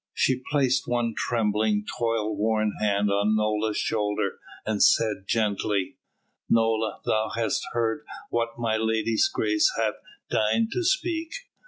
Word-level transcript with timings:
She 0.15 0.41
placed 0.51 0.87
one 0.87 1.13
trembling, 1.15 1.85
toil 1.99 2.35
worn 2.35 2.71
hand 2.81 3.11
on 3.11 3.35
Nola's 3.35 3.77
shoulder 3.77 4.39
and 4.65 4.81
said 4.81 5.25
gently: 5.27 5.97
"Nola, 6.49 7.01
thou 7.05 7.29
hast 7.35 7.61
heard 7.73 8.03
what 8.31 8.57
my 8.57 8.77
lady's 8.77 9.27
grace 9.27 9.71
hath 9.77 9.97
deigned 10.31 10.71
to 10.71 10.83
speak. 10.83 11.35